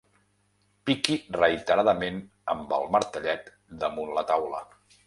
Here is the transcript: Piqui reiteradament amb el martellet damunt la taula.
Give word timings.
Piqui 0.89 1.17
reiteradament 1.37 2.19
amb 2.55 2.75
el 2.81 2.91
martellet 2.97 3.57
damunt 3.87 4.15
la 4.19 4.27
taula. 4.35 4.69